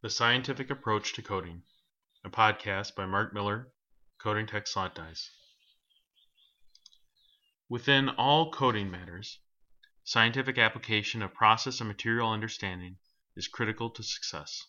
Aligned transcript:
The 0.00 0.10
Scientific 0.10 0.70
Approach 0.70 1.12
to 1.14 1.22
Coating, 1.22 1.64
a 2.22 2.30
podcast 2.30 2.94
by 2.94 3.04
Mark 3.04 3.34
Miller, 3.34 3.72
Coating 4.18 4.46
Tech 4.46 4.68
Slot 4.68 4.94
Dies. 4.94 5.28
Within 7.68 8.08
all 8.10 8.52
coating 8.52 8.92
matters, 8.92 9.40
scientific 10.04 10.56
application 10.56 11.20
of 11.20 11.34
process 11.34 11.80
and 11.80 11.88
material 11.88 12.30
understanding 12.30 12.98
is 13.34 13.48
critical 13.48 13.90
to 13.90 14.04
success. 14.04 14.68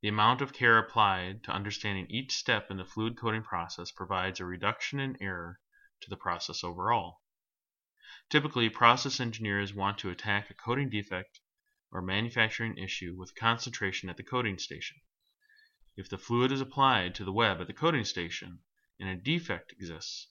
The 0.00 0.06
amount 0.06 0.42
of 0.42 0.52
care 0.52 0.78
applied 0.78 1.42
to 1.42 1.50
understanding 1.50 2.06
each 2.08 2.30
step 2.30 2.70
in 2.70 2.76
the 2.76 2.84
fluid 2.84 3.18
coating 3.18 3.42
process 3.42 3.90
provides 3.90 4.38
a 4.38 4.44
reduction 4.44 5.00
in 5.00 5.20
error 5.20 5.58
to 6.02 6.08
the 6.08 6.16
process 6.16 6.62
overall. 6.62 7.20
Typically, 8.28 8.70
process 8.70 9.18
engineers 9.18 9.74
want 9.74 9.98
to 9.98 10.10
attack 10.10 10.50
a 10.50 10.54
coating 10.54 10.88
defect 10.88 11.40
or 11.92 12.00
manufacturing 12.00 12.78
issue 12.78 13.16
with 13.16 13.34
concentration 13.34 14.08
at 14.08 14.16
the 14.16 14.22
coating 14.22 14.58
station. 14.58 15.00
If 15.96 16.08
the 16.08 16.18
fluid 16.18 16.52
is 16.52 16.60
applied 16.60 17.14
to 17.16 17.24
the 17.24 17.32
web 17.32 17.60
at 17.60 17.66
the 17.66 17.72
coating 17.72 18.04
station 18.04 18.60
and 18.98 19.08
a 19.08 19.16
defect 19.16 19.72
exists, 19.72 20.28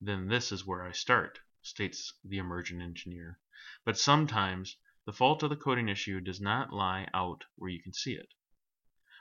then 0.00 0.26
this 0.26 0.50
is 0.50 0.66
where 0.66 0.82
I 0.82 0.90
start, 0.92 1.38
states 1.62 2.12
the 2.24 2.38
emergent 2.38 2.82
engineer. 2.82 3.38
But 3.84 3.96
sometimes 3.96 4.76
the 5.04 5.12
fault 5.12 5.44
of 5.44 5.50
the 5.50 5.56
coating 5.56 5.88
issue 5.88 6.20
does 6.20 6.40
not 6.40 6.72
lie 6.72 7.08
out 7.14 7.44
where 7.54 7.70
you 7.70 7.80
can 7.80 7.92
see 7.92 8.14
it. 8.14 8.34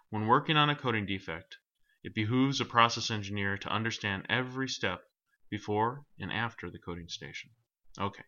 When 0.10 0.26
working 0.26 0.58
on 0.58 0.70
a 0.70 0.76
coating 0.76 1.06
defect, 1.06 1.58
it 2.04 2.16
behooves 2.16 2.60
a 2.60 2.66
process 2.66 3.12
engineer 3.12 3.58
to 3.60 3.70
understand 3.70 4.26
every 4.28 4.68
step 4.68 5.04
before 5.50 6.06
and 6.20 6.34
after 6.34 6.72
the 6.72 6.80
coating 6.80 7.08
station. 7.08 7.52
Okay, 8.00 8.26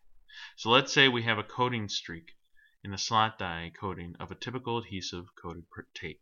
so 0.55 0.69
let's 0.69 0.93
say 0.93 1.07
we 1.07 1.23
have 1.23 1.39
a 1.39 1.43
coating 1.43 1.89
streak 1.89 2.37
in 2.83 2.91
the 2.91 2.97
slot 2.97 3.39
die 3.39 3.71
coating 3.73 4.15
of 4.19 4.29
a 4.29 4.35
typical 4.35 4.77
adhesive 4.77 5.33
coated 5.35 5.65
tape. 5.93 6.21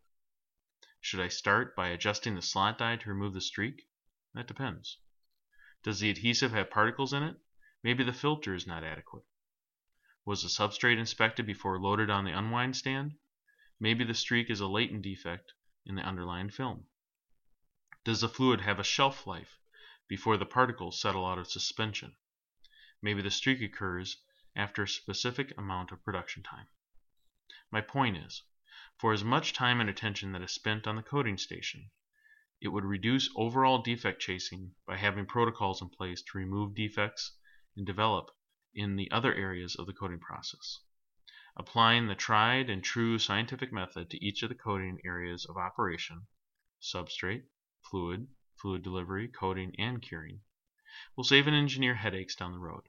Should 0.99 1.19
I 1.19 1.27
start 1.27 1.75
by 1.75 1.87
adjusting 1.87 2.35
the 2.35 2.41
slot 2.41 2.77
die 2.77 2.97
to 2.97 3.09
remove 3.09 3.33
the 3.33 3.41
streak? 3.41 3.89
That 4.35 4.47
depends. 4.47 4.99
Does 5.81 5.99
the 5.99 6.11
adhesive 6.11 6.51
have 6.51 6.69
particles 6.69 7.13
in 7.13 7.23
it? 7.23 7.37
Maybe 7.83 8.03
the 8.03 8.13
filter 8.13 8.53
is 8.53 8.67
not 8.67 8.83
adequate. 8.83 9.23
Was 10.23 10.43
the 10.43 10.49
substrate 10.49 10.99
inspected 10.99 11.47
before 11.47 11.79
loaded 11.79 12.11
on 12.11 12.25
the 12.25 12.37
unwind 12.37 12.77
stand? 12.77 13.17
Maybe 13.79 14.03
the 14.03 14.13
streak 14.13 14.51
is 14.51 14.59
a 14.59 14.67
latent 14.67 15.01
defect 15.01 15.53
in 15.87 15.95
the 15.95 16.03
underlying 16.03 16.51
film. 16.51 16.85
Does 18.03 18.21
the 18.21 18.29
fluid 18.29 18.61
have 18.61 18.77
a 18.77 18.83
shelf 18.83 19.25
life 19.25 19.57
before 20.07 20.37
the 20.37 20.45
particles 20.45 21.01
settle 21.01 21.25
out 21.25 21.39
of 21.39 21.49
suspension? 21.49 22.15
Maybe 23.01 23.23
the 23.23 23.31
streak 23.31 23.63
occurs 23.63 24.21
after 24.55 24.83
a 24.83 24.87
specific 24.87 25.57
amount 25.57 25.91
of 25.91 26.03
production 26.03 26.43
time. 26.43 26.67
My 27.71 27.81
point 27.81 28.17
is, 28.17 28.43
for 28.97 29.13
as 29.13 29.23
much 29.23 29.53
time 29.53 29.79
and 29.79 29.89
attention 29.89 30.31
that 30.31 30.41
is 30.41 30.51
spent 30.51 30.87
on 30.87 30.95
the 30.95 31.03
coating 31.03 31.37
station, 31.37 31.91
it 32.59 32.67
would 32.67 32.85
reduce 32.85 33.29
overall 33.35 33.81
defect 33.81 34.21
chasing 34.21 34.75
by 34.85 34.97
having 34.97 35.25
protocols 35.25 35.81
in 35.81 35.89
place 35.89 36.21
to 36.21 36.37
remove 36.37 36.75
defects 36.75 37.37
and 37.75 37.85
develop 37.85 38.31
in 38.73 38.95
the 38.95 39.09
other 39.11 39.33
areas 39.33 39.75
of 39.75 39.85
the 39.87 39.93
coating 39.93 40.19
process 40.19 40.79
applying 41.57 42.07
the 42.07 42.15
tried 42.15 42.69
and 42.69 42.81
true 42.81 43.19
scientific 43.19 43.73
method 43.73 44.09
to 44.09 44.23
each 44.23 44.41
of 44.41 44.47
the 44.47 44.55
coating 44.55 44.97
areas 45.03 45.45
of 45.45 45.57
operation 45.57 46.25
substrate, 46.81 47.43
fluid, 47.81 48.25
fluid 48.55 48.81
delivery, 48.81 49.27
coating, 49.27 49.75
and 49.77 50.01
curing 50.01 50.39
will 51.17 51.25
save 51.25 51.47
an 51.47 51.53
engineer 51.53 51.93
headaches 51.93 52.35
down 52.37 52.53
the 52.53 52.57
road. 52.57 52.83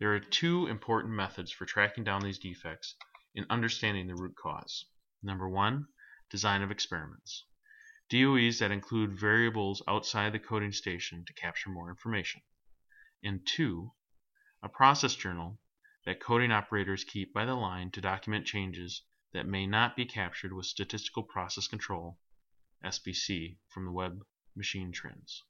There 0.00 0.14
are 0.14 0.20
two 0.20 0.66
important 0.66 1.12
methods 1.12 1.52
for 1.52 1.66
tracking 1.66 2.04
down 2.04 2.22
these 2.22 2.38
defects 2.38 2.96
and 3.36 3.44
understanding 3.50 4.06
the 4.06 4.14
root 4.14 4.34
cause. 4.34 4.86
Number 5.22 5.46
one, 5.46 5.88
design 6.30 6.62
of 6.62 6.70
experiments. 6.70 7.44
DOEs 8.08 8.60
that 8.60 8.70
include 8.70 9.20
variables 9.20 9.82
outside 9.86 10.32
the 10.32 10.38
coating 10.38 10.72
station 10.72 11.26
to 11.26 11.34
capture 11.34 11.68
more 11.68 11.90
information. 11.90 12.40
And 13.22 13.46
two, 13.46 13.92
a 14.62 14.70
process 14.70 15.14
journal 15.14 15.60
that 16.06 16.18
coating 16.18 16.50
operators 16.50 17.04
keep 17.04 17.34
by 17.34 17.44
the 17.44 17.54
line 17.54 17.90
to 17.90 18.00
document 18.00 18.46
changes 18.46 19.02
that 19.32 19.44
may 19.44 19.66
not 19.66 19.96
be 19.96 20.06
captured 20.06 20.54
with 20.54 20.64
statistical 20.64 21.24
process 21.24 21.68
control 21.68 22.18
SPC 22.82 23.58
from 23.68 23.84
the 23.84 23.92
web 23.92 24.24
machine 24.56 24.92
trends. 24.92 25.44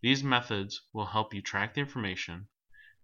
These 0.00 0.24
methods 0.24 0.80
will 0.94 1.04
help 1.04 1.34
you 1.34 1.42
track 1.42 1.74
the 1.74 1.80
information, 1.80 2.48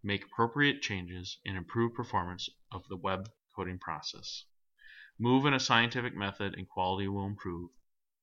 make 0.04 0.24
appropriate 0.24 0.82
changes, 0.82 1.38
and 1.46 1.56
improve 1.56 1.94
performance 1.94 2.48
of 2.70 2.86
the 2.88 2.96
web 2.96 3.28
coating 3.56 3.78
process. 3.78 4.44
Move 5.18 5.46
in 5.46 5.54
a 5.54 5.60
scientific 5.60 6.14
method 6.14 6.54
and 6.54 6.68
quality 6.68 7.08
will 7.08 7.26
improve, 7.26 7.70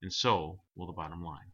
and 0.02 0.14
so 0.14 0.62
will 0.76 0.88
the 0.88 0.94
bottom 0.94 1.24
line. 1.24 1.52